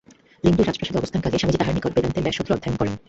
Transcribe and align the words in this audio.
লিমডির 0.43 0.67
রাজপ্রাসাদে 0.67 0.99
অবস্থানকালে 1.01 1.39
স্বামীজী 1.39 1.57
তাঁহার 1.59 1.75
নিকট 1.77 1.91
বেদান্তের 1.95 2.25
ব্যাসসূত্র 2.25 2.55
অধ্যয়ন 2.55 2.77
করেন। 2.79 2.93